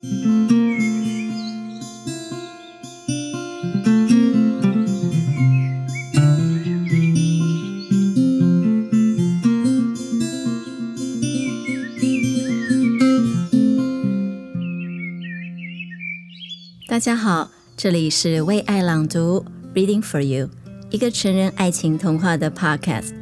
[0.00, 0.06] 大
[17.00, 19.44] 家好，这里是为爱朗读
[19.74, 20.48] （Reading for You），
[20.90, 23.14] 一个成人爱情童话的 Podcast。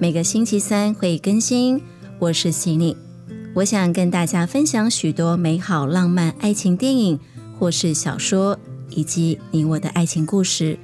[0.00, 1.80] 每个星期三会更新。
[2.18, 2.96] 我是西尼，
[3.56, 7.18] 我想跟大家分享许多美好浪漫爱情电影
[7.58, 8.58] 或是小说，
[8.90, 10.78] 以及你我的爱情故事。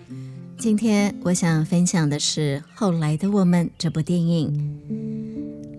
[0.56, 4.80] 今天我想分享的是《后来的我们》这部电影，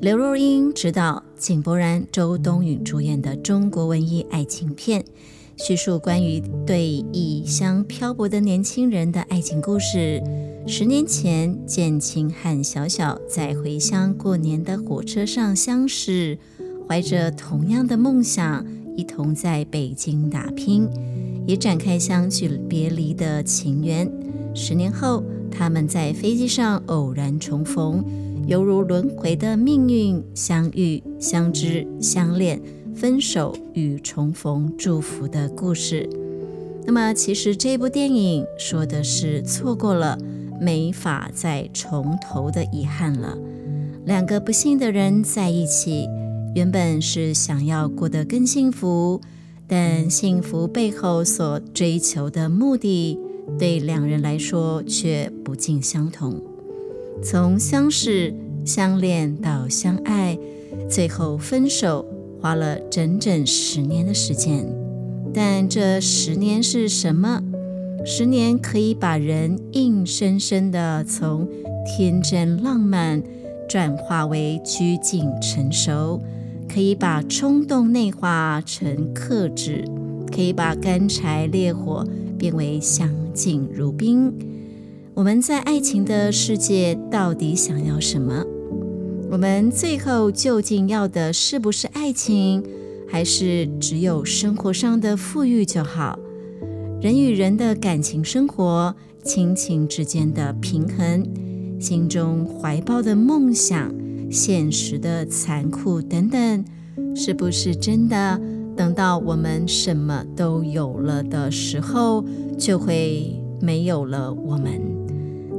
[0.01, 5.03] 刘若英执导，井柏然、周冬雨主演的中国文艺爱情片。
[5.57, 10.21] 叙述关于对异乡漂泊的年轻人的爱情故事。
[10.67, 16.37] 十年前，建青和小小在回乡过年的火车上相识，
[16.87, 18.65] 怀着同样的梦想，
[18.95, 20.89] 一同在北京打拼，
[21.47, 24.09] 也展开相聚别离的情缘。
[24.53, 28.03] 十年后，他们在飞机上偶然重逢，
[28.47, 32.61] 犹如轮回的命运，相遇、相知、相恋。
[32.95, 36.07] 分手与重逢，祝福的故事。
[36.85, 40.15] 那么，其实这部电影说的是错过了，
[40.61, 43.35] 没法再从头的遗憾了。
[44.05, 46.07] 两个不幸的人在一起，
[46.55, 49.19] 原本是想要过得更幸福，
[49.67, 53.17] 但幸福背后所追求的目的，
[53.57, 56.41] 对两人来说却不尽相同。
[57.23, 58.33] 从相识、
[58.65, 60.37] 相恋到相爱，
[60.89, 62.05] 最后分手。
[62.41, 64.67] 花了整整十年的时间，
[65.33, 67.41] 但这十年是什么？
[68.03, 71.47] 十年可以把人硬生生的从
[71.85, 73.23] 天真浪漫
[73.69, 76.21] 转化为拘谨成熟，
[76.73, 79.85] 可以把冲动内化成克制，
[80.33, 82.03] 可以把干柴烈火
[82.35, 84.33] 变为相敬如宾。
[85.13, 88.43] 我们在爱情的世界到底想要什么？
[89.29, 92.63] 我们最后究竟要的是不是爱情，
[93.07, 96.17] 还是只有生活上的富裕就好？
[96.99, 101.23] 人与人的感情生活、亲情之间的平衡、
[101.79, 103.93] 心中怀抱的梦想、
[104.33, 106.65] 现实的残酷等等，
[107.15, 108.41] 是不是真的？
[108.75, 112.25] 等到我们什么都有了的时候，
[112.57, 114.81] 就会没有了我们？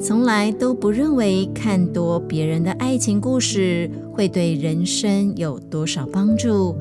[0.00, 6.76] 从来都不认为看多别人的爱情故事会对人生有多少帮助，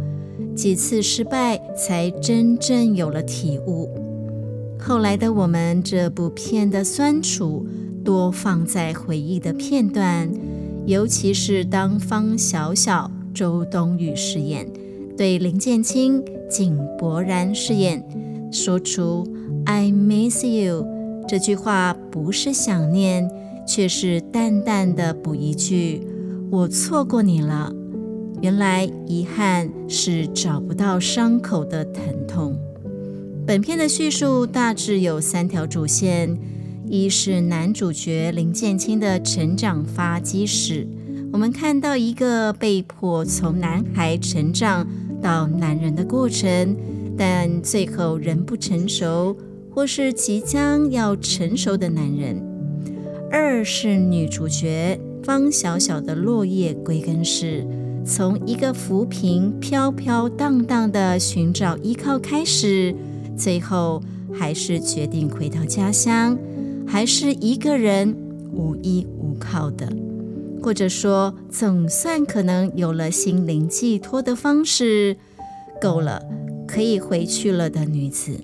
[0.56, 3.88] 几次失败才真正有了体悟。
[4.80, 7.66] 后来的我们这部片的酸楚
[8.04, 10.30] 多放在回忆的片段，
[10.86, 14.68] 尤其是当方小小、周冬雨饰演，
[15.18, 18.04] 对林建清、井柏然饰演，
[18.52, 19.26] 说出
[19.66, 20.86] “I miss you”。
[21.28, 23.30] 这句话不是想念，
[23.66, 26.06] 却是淡淡的补一句
[26.52, 27.74] ：“我错过你了。”
[28.42, 32.58] 原来遗憾是找不到伤口的疼痛。
[33.48, 36.38] 本片的叙述大致有三条主线：
[36.94, 40.88] 一是男主角林建清的成长发迹史，
[41.32, 44.88] 我们看到一个被迫从男孩成长
[45.20, 46.78] 到男人的过程，
[47.18, 49.36] 但最后仍不成熟。
[49.74, 52.40] 或是即将要成熟的男人。
[53.32, 57.66] 二是女主角方小小的落叶归根史，
[58.06, 62.96] 从一个浮萍飘飘荡荡的寻找依靠开始，
[63.36, 64.00] 最后
[64.32, 66.38] 还是决定回到家乡，
[66.88, 68.16] 还是一个人
[68.52, 69.92] 无依无靠的，
[70.62, 75.18] 或者说总算可能有了心灵寄托的方式，
[75.82, 76.22] 够了，
[76.68, 78.40] 可以回去了的女子。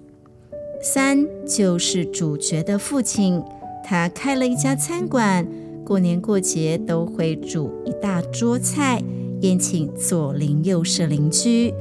[0.82, 3.42] 三就是主角的父亲，
[3.84, 5.46] 他开了一家餐馆，
[5.86, 9.04] 过年过节都会煮一大桌菜，
[9.42, 11.74] 宴请左邻右舍邻居，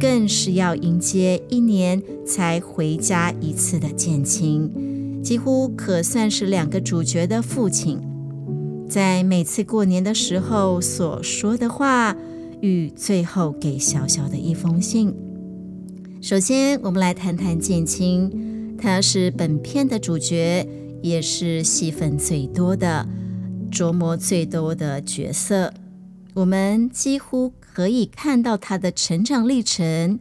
[0.00, 4.72] 更是要迎接一年才回家一次的建青，
[5.26, 8.00] 几乎可算是两个主角的父亲，
[8.88, 12.16] 在每次过年的时候所说的话，
[12.60, 15.12] 与最后给小小的一封信。
[16.22, 18.76] 首先，我们来谈谈建青。
[18.78, 20.64] 他是本片的主角，
[21.02, 23.08] 也是戏份最多的、
[23.72, 25.74] 琢磨最多的角色。
[26.34, 30.20] 我们几乎可以看到他的成长历程：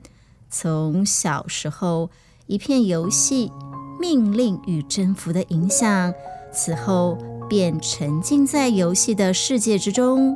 [0.49, 2.09] 从小时候
[2.47, 3.51] 一片游戏、
[3.99, 6.13] 命令与征服的影响，
[6.53, 7.17] 此后
[7.49, 10.35] 便沉浸在游戏的世界之中，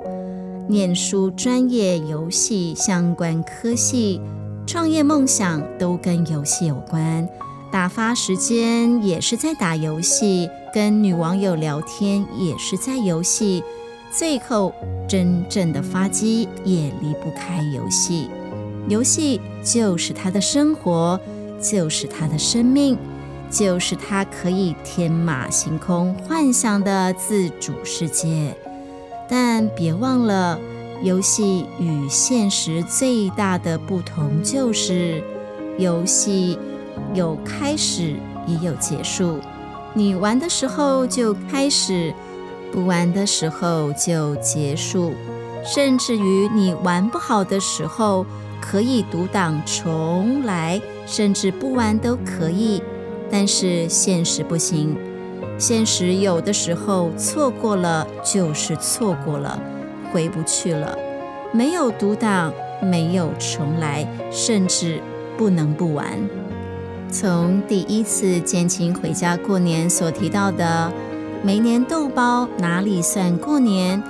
[0.67, 4.21] 念书专业游戏相关科系。
[4.67, 7.27] 创业梦想都跟游戏有关，
[7.71, 13.63] 打发时间也是在打游戏，跟女网友聊天也是在游戏，
[14.11, 14.71] 最后
[15.07, 18.29] 真正的发迹也离不开游戏。
[18.87, 21.19] 游戏就是他的生活，
[21.59, 22.95] 就是他的生命，
[23.49, 28.55] 就是他可以天马行空幻想的自主世界。
[29.27, 30.59] 但别忘了，
[31.03, 35.23] 游戏与现实最大的不同就是，
[35.77, 36.57] 游戏
[37.13, 38.15] 有开始
[38.47, 39.39] 也有结束。
[39.93, 42.13] 你玩的时候就开始，
[42.71, 45.13] 不玩的时候就结束。
[45.63, 48.25] 甚至于你玩不好的时候，
[48.61, 52.81] 可以读档重来，甚至不玩都可以。
[53.31, 54.95] 但是现实不行。
[55.57, 59.61] 现实有的时候错过了就是错过了，
[60.11, 60.97] 回不去了。
[61.51, 65.01] 没有独挡，没有重来，甚至
[65.37, 66.05] 不能不玩。
[67.11, 70.91] 从第一次建青回家过年所提到的
[71.43, 74.01] “没年豆包哪里算过年”，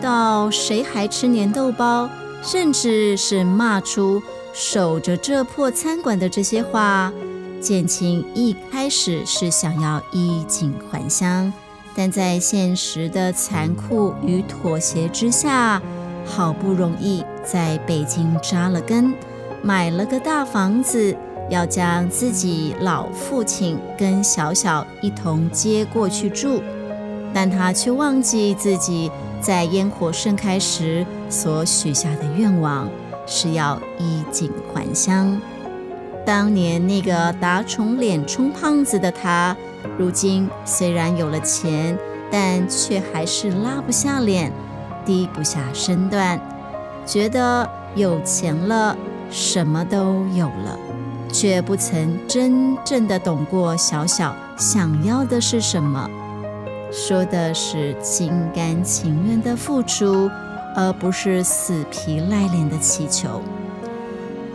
[0.00, 2.08] 到谁还吃年豆包，
[2.42, 4.22] 甚至是骂出
[4.54, 7.12] 守着这破餐馆的这些话。
[7.60, 11.52] 建青一开始是想要衣锦还乡，
[11.94, 15.80] 但在现实的残酷与妥协之下，
[16.24, 19.12] 好不容易在北京扎了根，
[19.62, 21.14] 买了个大房子，
[21.50, 26.62] 要将自己老父亲跟小小一同接过去住，
[27.34, 29.10] 但他却忘记自己
[29.40, 32.88] 在烟火盛开时所许下的愿望，
[33.26, 35.40] 是要衣锦还乡。
[36.30, 39.56] 当年那个打肿脸充胖子的他，
[39.98, 41.98] 如今虽然有了钱，
[42.30, 44.52] 但却还是拉不下脸，
[45.04, 46.40] 低不下身段，
[47.04, 48.96] 觉得有钱了，
[49.28, 50.78] 什么都有了，
[51.32, 56.08] 却不曾真正的懂过小小想要的是什么。
[56.92, 60.30] 说的是心甘情愿的付出，
[60.76, 63.42] 而不是死皮赖脸的乞求。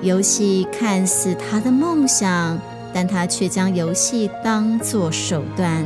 [0.01, 2.59] 游戏看似他的梦想，
[2.93, 5.85] 但他却将游戏当作手段。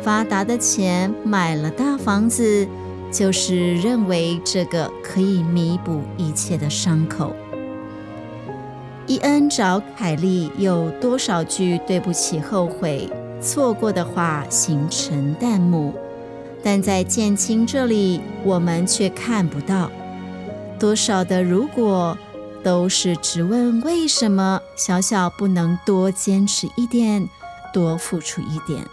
[0.00, 2.66] 发达的钱买了大房子，
[3.10, 7.34] 就是认为这个可以弥补一切的伤口。
[9.06, 13.10] 伊恩找凯莉有多少句对不起、后悔、
[13.40, 15.94] 错过的话形成弹幕，
[16.62, 19.90] 但在建青这里，我们却看不到
[20.78, 22.16] 多少的如果。
[22.62, 27.28] 都是直问为什么小小不能多坚持一点，
[27.72, 28.84] 多付出一点，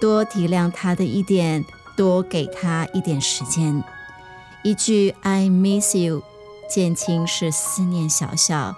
[0.00, 1.64] 多体谅他的一点，
[1.96, 3.82] 多给他一点时间。
[4.62, 6.22] 一句 I miss you，
[6.70, 8.76] 建青是思念小小，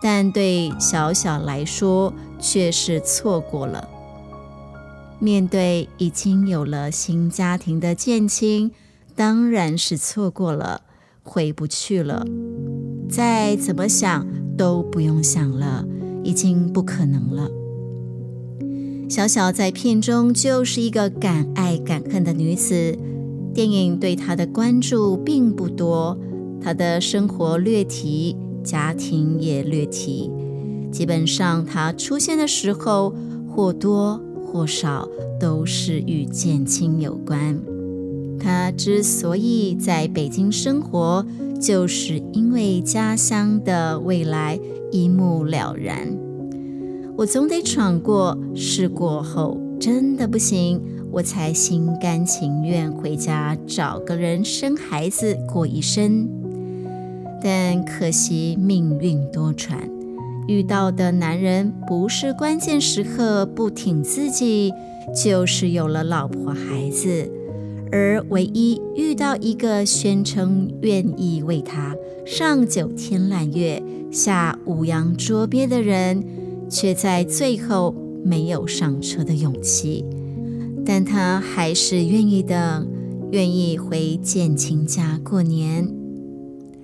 [0.00, 3.88] 但对小小来说却是错过了。
[5.18, 8.72] 面对已经有了新家庭的建青，
[9.16, 10.82] 当然是错过了，
[11.22, 12.24] 回不去了。
[13.08, 14.26] 再怎么想
[14.56, 15.86] 都不用想了，
[16.22, 17.50] 已经不可能了。
[19.08, 22.98] 小小在片中就是一个敢爱敢恨的女子，
[23.54, 26.18] 电影对她的关注并不多，
[26.60, 30.30] 她的生活略提，家庭也略提，
[30.90, 33.14] 基本上她出现的时候
[33.48, 37.56] 或多或少都是与建青有关。
[38.40, 41.24] 她之所以在北京生活，
[41.56, 44.58] 就是因为家乡的未来
[44.92, 46.16] 一目了然，
[47.16, 56.28] 我总得闯过，试过后真的不行，我才心甘情愿回家找个人生孩子过一生。
[57.42, 59.76] 但可惜命运多舛，
[60.48, 64.72] 遇到的男人不是关键时刻不挺自己，
[65.14, 67.30] 就是有了老婆孩子。
[67.92, 76.24] 而唯一遇到一个宣称愿意为他上九天揽月、下五洋捉鳖的人，
[76.68, 80.04] 却在最后没有上车的勇气。
[80.84, 82.86] 但他还是愿意的，
[83.30, 85.88] 愿意回建青家过年。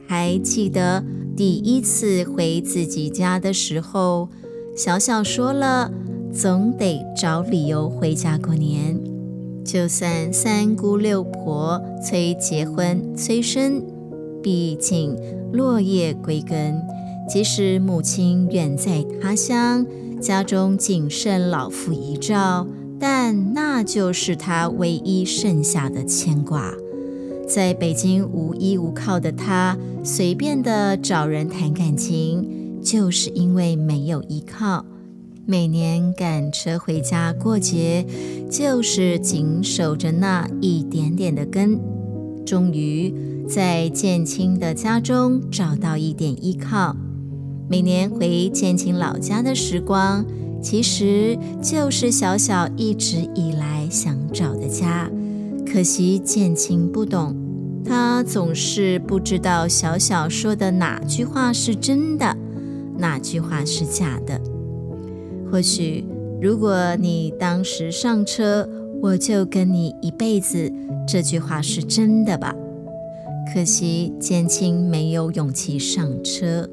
[0.06, 1.04] 还记得
[1.36, 4.28] 第一次回自己家的时候，
[4.76, 5.90] 小小说了，
[6.32, 9.11] 总得找理由回家过年。
[9.64, 13.82] 就算三姑六婆催结婚、催生，
[14.42, 15.16] 毕竟
[15.52, 16.80] 落叶归根。
[17.28, 19.86] 即使母亲远在他乡，
[20.20, 22.66] 家中仅剩老父遗照，
[22.98, 26.74] 但那就是他唯一剩下的牵挂。
[27.48, 34.84] 在北京无依无靠的他，随便的找人谈感情，就是因为没有依靠。
[35.44, 38.06] 每年赶车回家过节，
[38.48, 41.80] 就是紧守着那一点点的根，
[42.46, 43.12] 终于
[43.48, 46.96] 在建青的家中找到一点依靠。
[47.68, 50.24] 每年回建青老家的时光，
[50.62, 55.10] 其实就是小小一直以来想找的家。
[55.66, 57.34] 可惜建青不懂，
[57.84, 62.36] 他总是不知道小小说的哪句话是真的，
[62.96, 64.40] 哪句话是假的。
[65.52, 66.02] 或许
[66.40, 68.66] 如果你当时上车，
[69.02, 70.72] 我就跟你一辈子，
[71.06, 72.56] 这句话是真的吧？
[73.52, 76.66] 可惜建青没有勇气上车。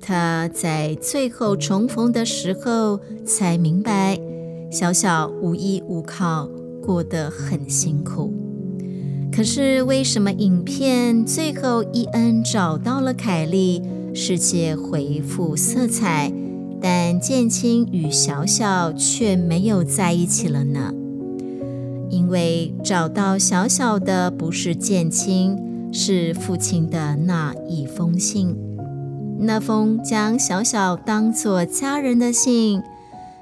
[0.00, 4.18] 他在最后重逢的时候才明白，
[4.70, 6.48] 小小无依无靠，
[6.82, 8.32] 过得很辛苦。
[9.30, 13.82] 可是为什么影片最后伊恩找到了凯莉，
[14.14, 16.32] 世界恢复色彩，
[16.80, 20.92] 但建青与小小却没有在一起了呢？
[22.10, 25.58] 因为找到小小的不是建青，
[25.92, 28.56] 是父亲的那一封信。
[29.40, 32.82] 那封将小小当作家人的信，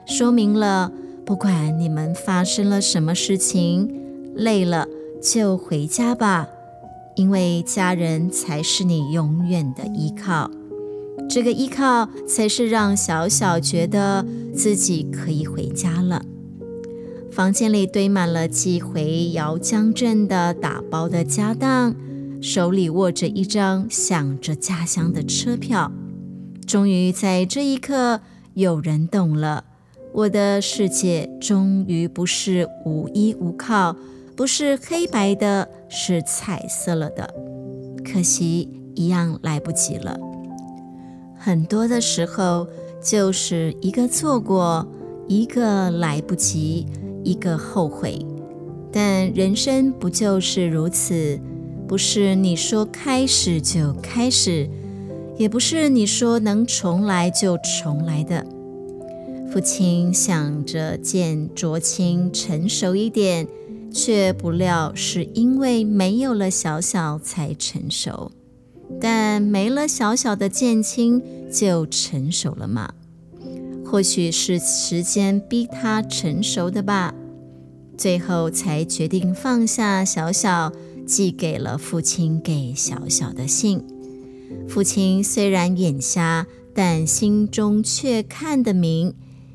[0.05, 0.91] 说明了
[1.25, 3.89] 不管你们发生了什么事情，
[4.35, 4.87] 累了
[5.23, 6.49] 就回家吧，
[7.15, 10.51] 因为家人才是你永远的依靠。
[11.29, 16.25] 这个依靠才是让小小觉得自己可以回家了。
[17.31, 21.95] 房间里堆满了寄回姚江镇的打包的家当。
[22.43, 25.91] 手里握着一张想着家乡的车票，
[26.67, 28.21] 终于在这一刻，
[28.53, 29.65] 有人懂了。
[30.13, 33.97] 我的世界终于不是无依无靠，
[34.37, 37.35] 不是黑白的，是彩色了的。
[38.05, 40.17] 可惜，一样来不及了。
[41.47, 42.67] 很多的时候，
[43.01, 44.85] 就是一个错过，
[45.29, 46.85] 一个来不及，
[47.23, 48.19] 一个后悔。
[48.91, 51.39] 但人生不就是如此？
[51.87, 54.69] 不是你说开始就开始，
[55.39, 58.45] 也不是你说能重来就重来的。
[59.49, 63.47] 父亲想着见卓青成熟一点，
[63.93, 68.33] 却不料是因为没有了小小才成熟。
[69.01, 72.93] 但没了小小的建青就成熟了吗？
[73.85, 77.15] 或许是时间逼他成熟的吧。
[77.97, 80.73] 最后才决定放下小小。
[81.07, 83.81] 寄给了父亲给小小的信。
[84.69, 89.15] 父亲虽然眼瞎，但心中却看得明，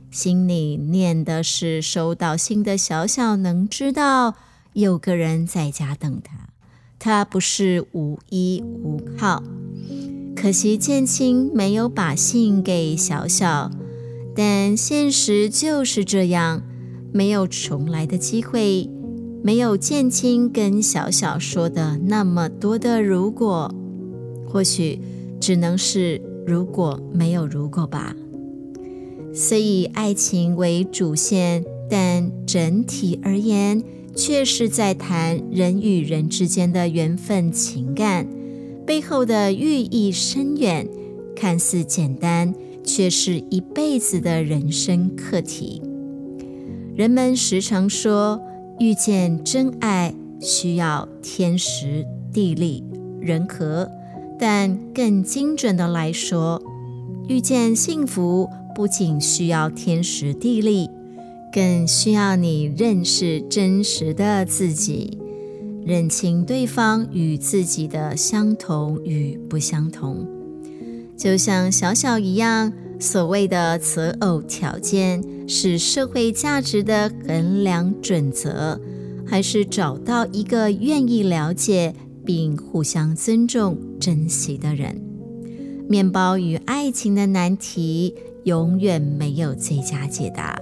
[0.09, 4.35] 心里念的是收到信的小小能知道
[4.71, 6.47] 有个人在家等他，
[6.97, 9.43] 他不是无依无靠。
[10.35, 13.69] 可惜建青没有把信给小小，
[14.35, 16.63] 但现实就是这样，
[17.11, 18.89] 没有重来的机会。
[19.43, 23.73] 没有建青跟小小说的那么多的如果，
[24.47, 24.99] 或许
[25.39, 28.15] 只能是如果没有如果吧。
[29.33, 33.83] 虽以爱情为主线，但整体而言，
[34.15, 38.27] 却是在谈人与人之间的缘分情感，
[38.85, 40.87] 背后的寓意深远，
[41.35, 45.81] 看似简单，却是一辈子的人生课题。
[46.95, 48.41] 人们时常说，
[48.79, 52.83] 遇见真爱需要天时地利
[53.19, 53.89] 人和，
[54.39, 56.61] 但更精准的来说，
[57.27, 60.89] 遇见幸福不仅需要天时地利，
[61.53, 65.17] 更需要你认识真实的自己，
[65.85, 70.27] 认清对方与自己的相同与不相同。
[71.17, 75.23] 就像小小一样，所谓的择偶条件。
[75.47, 78.79] 是社会价值的衡量准则，
[79.27, 84.95] 还是找到一个愿意了解并互相尊重、珍惜的人？
[85.89, 90.57] 面包与爱情的难题永远没有最佳解答，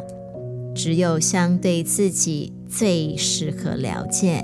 [0.74, 4.44] 只有相对自己最适合了解。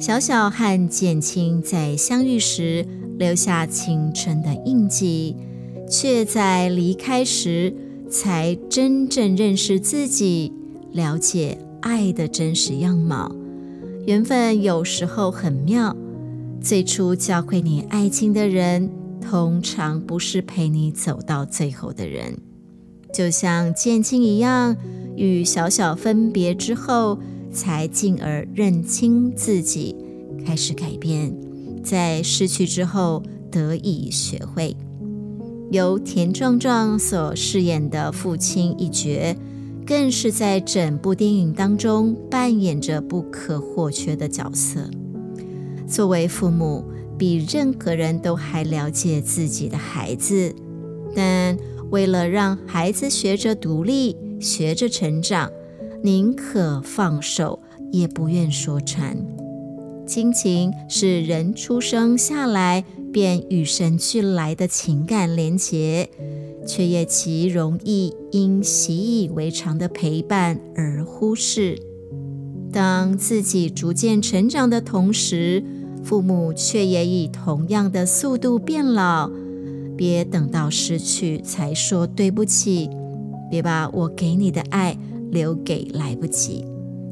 [0.00, 2.86] 小小和建青在相遇时
[3.18, 5.36] 留下青春的印记，
[5.88, 7.74] 却在离开时。
[8.10, 10.50] 才真正认识自己，
[10.92, 13.30] 了解爱的真实样貌。
[14.06, 15.94] 缘分有时候很妙，
[16.58, 18.90] 最初教会你爱情的人，
[19.20, 22.34] 通常不是陪你走到最后的人。
[23.12, 24.74] 就像建青一样，
[25.14, 27.18] 与小小分别之后，
[27.52, 29.94] 才进而认清自己，
[30.44, 31.34] 开始改变，
[31.82, 34.76] 在失去之后得以学会。
[35.70, 39.36] 由田壮壮所饰演的父亲一角，
[39.86, 44.90] 更是在整部电影当中扮演着不可或缺的角色。
[45.86, 46.84] 作为父母，
[47.18, 50.54] 比任何人都还了解自己的孩子，
[51.14, 51.56] 但
[51.90, 55.50] 为了让孩子学着独立、学着成长，
[56.02, 59.16] 宁可放手，也不愿说穿。
[60.06, 66.08] 亲情是人出生下来便与生俱来的情感连结，
[66.66, 71.78] 却也极容易因习以为常的陪伴而忽视。
[72.72, 75.62] 当自己逐渐成长的同时，
[76.04, 79.30] 父母却也以同样的速度变老。
[79.96, 82.88] 别等到失去才说对不起，
[83.50, 84.96] 别把我给你的爱
[85.30, 86.64] 留给来不及，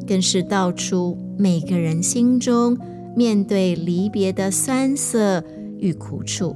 [0.07, 2.77] 更是道出每个人心中
[3.15, 5.43] 面对离别的酸涩
[5.79, 6.55] 与苦楚，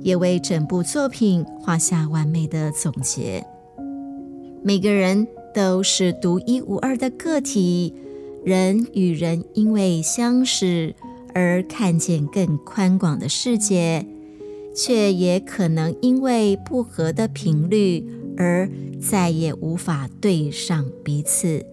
[0.00, 3.44] 也为整部作品画下完美的总结。
[4.62, 7.94] 每个人都是独一无二的个体，
[8.44, 10.94] 人与人因为相识
[11.34, 14.06] 而看见更宽广的世界，
[14.74, 18.06] 却也可能因为不合的频率
[18.42, 18.68] 而
[19.00, 21.64] 再也无法对上彼此。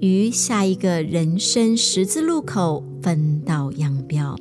[0.00, 4.38] 于下一个人生十字路口分道扬镳。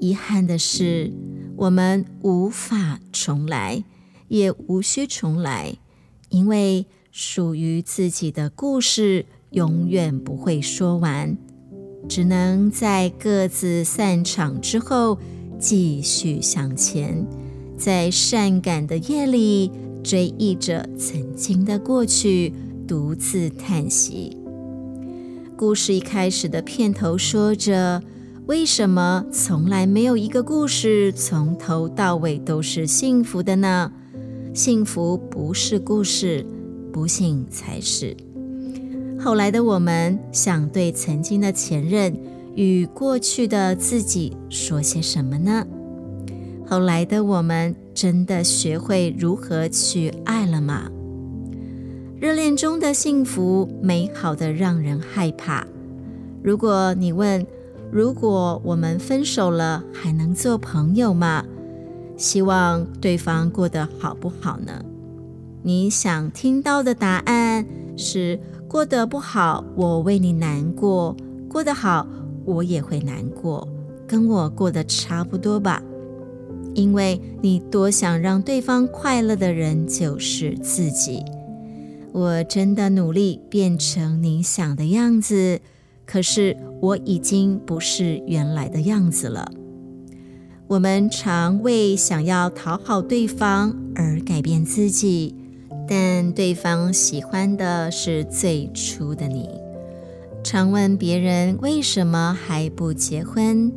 [0.00, 1.12] 遗憾的是，
[1.56, 3.84] 我们无法重来，
[4.28, 5.76] 也无需重来，
[6.28, 11.36] 因为属于自己的故事永远不会说完，
[12.08, 15.18] 只能在各自散场之后
[15.58, 17.26] 继续向前，
[17.76, 19.72] 在善感的夜里
[20.08, 22.54] 追忆着曾经的过去。
[22.88, 24.34] 独自叹息。
[25.58, 28.02] 故事一开始的片头说着
[28.48, 33.92] ：“为什么从来没有一个故事从头到尾都是幸福的呢？
[34.54, 36.46] 幸福不是故事，
[36.90, 38.16] 不幸才是。”
[39.20, 42.16] 后来的我们想对曾经的前任
[42.54, 45.66] 与过去的自己说些什么呢？
[46.66, 50.88] 后来的我们真的学会如何去爱了吗？
[52.20, 55.66] 热恋中的幸福，美好的让人害怕。
[56.40, 57.44] 如果你问，
[57.90, 61.44] 如果我们分手了，还能做朋友吗？
[62.16, 64.80] 希望对方过得好不好呢？
[65.64, 71.16] 你想听到的答案是：过得不好，我为你难过；
[71.48, 72.06] 过得好，
[72.44, 73.66] 我也会难过，
[74.06, 75.82] 跟我过得差不多吧。
[76.78, 81.24] 因为你多想让对方快乐的人，就是自己。
[82.12, 85.60] 我真的努力变成你想的样子，
[86.06, 89.50] 可是我已经不是原来的样子了。
[90.68, 95.34] 我们常为想要讨好对方而改变自己，
[95.88, 99.48] 但对方喜欢的是最初的你。
[100.44, 103.72] 常问别人为什么还不结婚，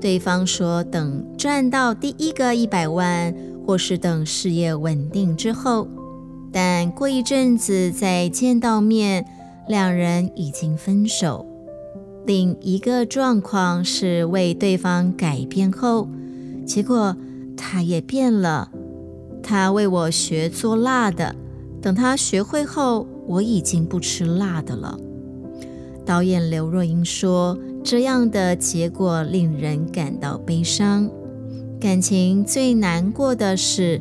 [0.00, 3.34] 对方说等赚到第一个一百万，
[3.66, 5.86] 或是等事业稳定之后。
[6.50, 9.24] 但过一阵子再见到面，
[9.68, 11.46] 两人已经分手。
[12.26, 16.08] 另一个状况是为对方改变后，
[16.66, 17.16] 结果
[17.56, 18.70] 他也变了。
[19.42, 21.34] 他为我学做辣的，
[21.80, 24.98] 等他学会后，我已经不吃辣的了。
[26.04, 31.10] 导演刘若英说：“这样的结果令人感到悲伤。
[31.80, 34.00] 感情最难过的是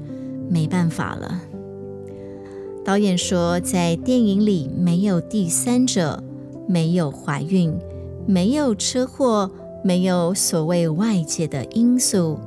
[0.50, 1.42] 没办法了。”
[2.84, 6.24] 导演说，在电影里没有第三者，
[6.68, 7.78] 没有怀孕，
[8.26, 9.52] 没有车祸，
[9.84, 12.40] 没有所谓外界的因素。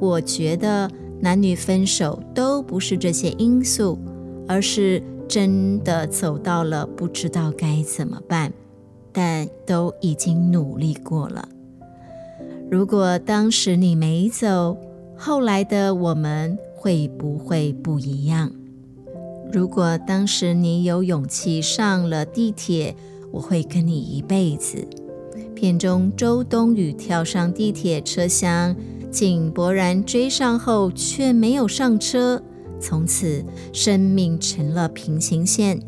[0.00, 3.98] 我觉得男女分手都不是这些因素，
[4.48, 8.52] 而是真的走到了不知道该怎么办，
[9.14, 11.48] 但都已经努力过了。
[12.70, 14.76] 如果当时你没走，
[15.16, 18.50] 后来的我们会不会不一样？
[19.52, 22.96] 如果当时你有勇气上了地铁，
[23.30, 24.84] 我会跟你一辈子。
[25.54, 28.74] 片中周冬雨跳上地铁车厢，
[29.12, 32.42] 井柏然追上后却没有上车，
[32.80, 35.80] 从此生命成了平行线。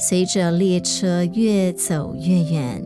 [0.00, 2.84] 随着列车越走越远，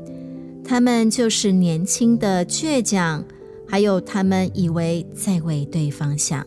[0.64, 3.24] 他们就是年轻的倔强，
[3.68, 6.44] 还有他们以为在为对方想。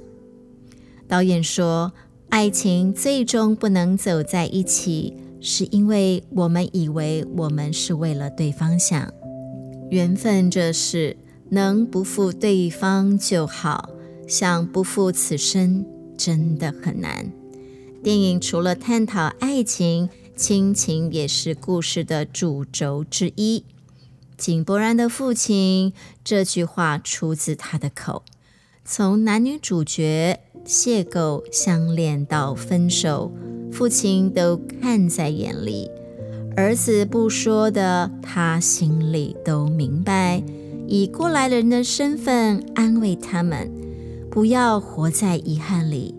[1.08, 1.93] 导演说。
[2.30, 9.13] 爱情最终不能走在一起，是因为我们以为我们是为了对方想。
[9.89, 11.15] 缘分这事，
[11.49, 13.89] 能不负对方就好，
[14.27, 15.86] 想不负此生
[16.17, 17.32] 真的很难。
[18.03, 23.65] 电影除了探讨爱情，亲情也是故事的主轴之一。
[24.38, 28.23] 井柏然的父亲这句话出自他的口。
[28.86, 33.32] 从男女主角邂逅、相恋到分手，
[33.71, 35.89] 父亲都看在眼里。
[36.56, 40.43] 儿子不说的，他心里都明白。
[40.88, 43.71] 以过来人的身份安慰他们，
[44.30, 46.13] 不要活在遗憾里，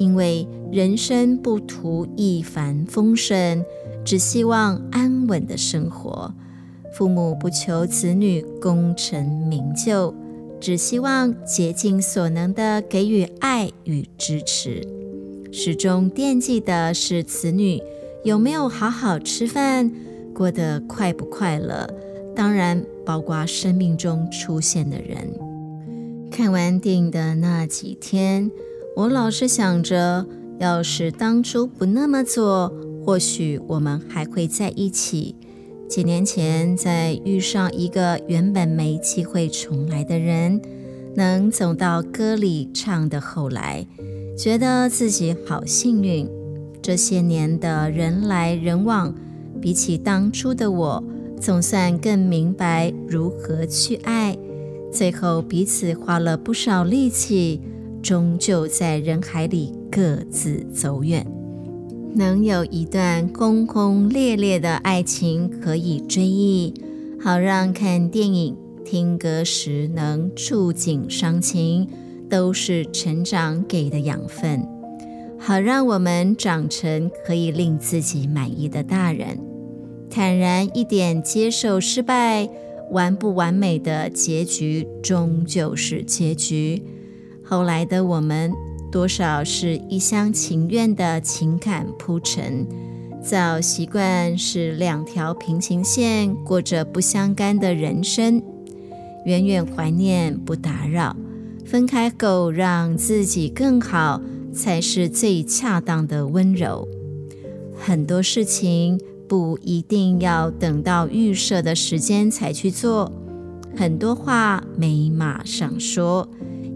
[0.00, 3.64] 因为人生不图一帆风顺，
[4.04, 6.34] 只希望安稳的生活。
[6.94, 10.14] 父母不求子女功成名就。
[10.58, 14.80] 只希望竭尽所能地给予爱与支持，
[15.52, 17.80] 始终惦记的是子女
[18.24, 19.92] 有没有好好吃饭，
[20.34, 21.86] 过得快不快乐。
[22.34, 25.28] 当然，包括生命中出现的人。
[26.30, 28.50] 看完电影的那几天，
[28.96, 30.26] 我老是想着，
[30.58, 32.72] 要是当初不那么做，
[33.04, 35.36] 或许我们还会在一起。
[35.88, 40.60] 几年前，再遇上一个原本没机会重来的人，
[41.14, 43.86] 能走到歌里唱的后来，
[44.36, 46.28] 觉得自己好幸运。
[46.82, 49.14] 这些年的人来人往，
[49.60, 51.04] 比起当初的我，
[51.40, 54.36] 总算更明白如何去爱。
[54.92, 57.60] 最后彼此花了不少力气，
[58.06, 61.26] 终究在人海里各自走远。
[62.14, 66.72] 能有一段轰轰烈烈的爱情可以追忆，
[67.20, 71.88] 好让看电影、听歌时能触景伤情，
[72.30, 74.64] 都是成长给的养分。
[75.36, 79.36] 好让我们长成可以令自己满意的大人，
[80.08, 82.48] 坦然一点接受失败，
[82.92, 86.80] 完不完美的结局终究是结局。
[87.46, 88.52] 后来的我们。
[88.88, 92.66] 多少是一厢情愿的情感铺陈，
[93.22, 98.40] 早习惯是两条平行线，过着不相干的人生。
[99.26, 101.14] 远远怀念，不打扰，
[101.66, 104.22] 分开后让自己更好，
[104.54, 106.88] 才是最恰当的温柔。
[107.76, 113.12] 很多事情不一定要等到预设的时间才去做，
[113.76, 116.26] 很多话没马上说。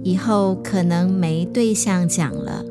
[0.02, 2.64] 以后可能没对象讲了。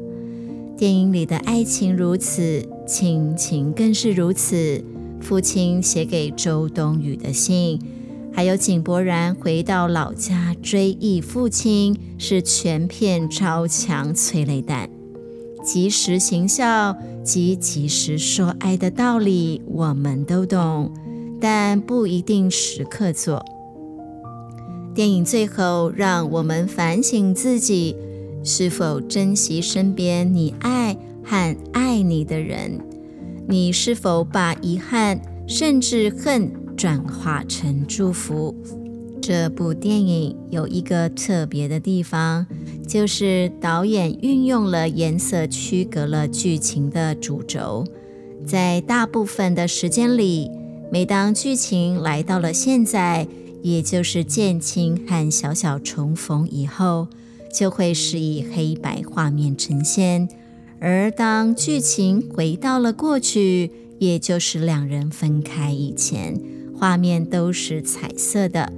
[0.78, 4.84] 电影里的爱情如此，亲情更是如此。
[5.22, 7.80] 父亲写给周冬雨的信，
[8.32, 14.89] 还有井柏然回到老家追忆父亲，是全片超强催泪弹。
[15.62, 20.94] 及时行孝及及时说爱的道理，我们都懂，
[21.42, 23.46] 但不一定时刻做。
[24.95, 27.95] 电影最后让我们反省自己，
[28.43, 32.80] 是否珍惜身边你爱和爱你的人？
[33.47, 38.54] 你是否把遗憾甚至恨转化成祝福？
[39.21, 42.45] 这部电影有一个特别的地方，
[42.88, 47.86] 就是导演运用了颜色区隔了剧情的主轴。
[48.45, 50.49] 在大部分的时间里，
[50.91, 53.28] 每当剧情来到了现在。
[53.62, 57.08] 也就是建青和小小重逢以后，
[57.54, 60.28] 就会是以黑白画面呈现；
[60.80, 66.39] 而当剧情回到了过去，也就是两人分开以前，
[66.76, 68.72] 画面都是彩色的。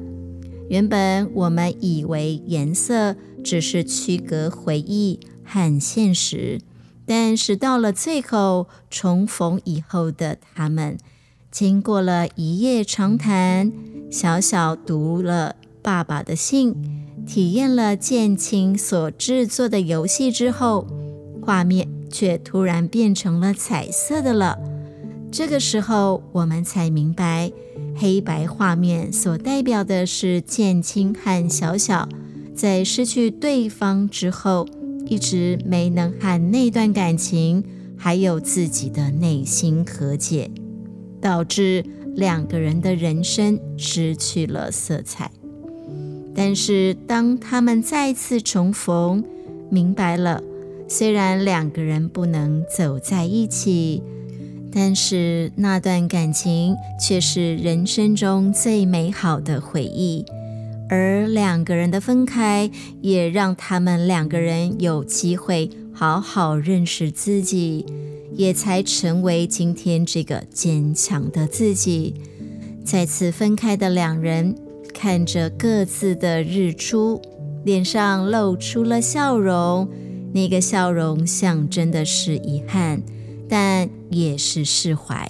[0.70, 6.62] 原本我们以为颜色只是区隔回忆和现实，
[7.06, 10.98] 但是到了最后重逢以后的他们，
[11.52, 13.72] 经过了一夜长谈。
[14.12, 16.76] 小小读了爸爸的信，
[17.26, 20.86] 体验了剑青所制作的游戏之后，
[21.42, 24.60] 画面却突然变成了彩色的了。
[25.32, 27.54] 这个时候，我们才明白，
[27.96, 32.10] 黑白画面所代表的是剑青和小小
[32.54, 34.68] 在失去对方之后，
[35.06, 37.64] 一直没能和那段感情
[37.96, 40.52] 还有自己的内心和解，
[41.22, 41.86] 导致。
[42.16, 45.32] 两个人的人生失去了色彩，
[46.36, 49.24] 但是当他们再次重逢，
[49.70, 50.44] 明白了，
[50.88, 54.04] 虽然两个人不能走在一起，
[54.72, 60.26] 但是那段感情却是人生中最美好的回忆。
[60.90, 62.70] 而两个人的分开，
[63.00, 67.86] 也让他们两个人有机会好好认识自己。
[68.34, 72.16] 也才成为今天这个坚强的自己。
[72.84, 74.56] 再次分开的两人，
[74.94, 77.22] 看着各自的日出，
[77.64, 79.88] 脸上露出了笑容。
[80.34, 83.02] 那个笑容象征的是遗憾，
[83.50, 85.30] 但也是释怀。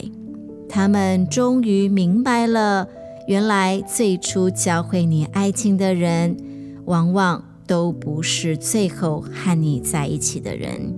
[0.70, 2.88] 他们终于明白了，
[3.28, 6.38] 原来最初教会你爱情的人，
[6.86, 10.94] 往往都不是最后和你在一起的人。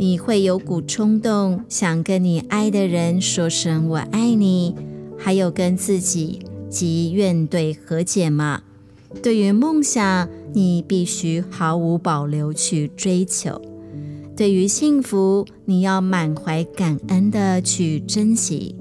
[0.00, 4.72] 你会有股冲动，想跟你爱的人说声“我爱你”，
[5.18, 6.38] 还有跟自己
[6.70, 8.62] 及怨对和解吗？
[9.20, 13.60] 对于梦想，你必须毫无保留去追求；
[14.36, 18.76] 对于幸福，你要满怀感恩的去珍惜。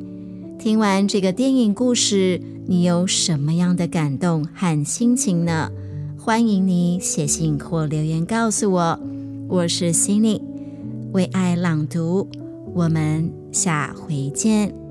[0.59, 5.71] 听完这个电影故事，你有什么样的感动和心情呢？
[6.19, 8.99] 欢迎你写信或留言告诉我。
[9.47, 10.41] 我是 Cindy。
[11.13, 12.29] 为爱朗读，
[12.73, 14.86] 我们下回见。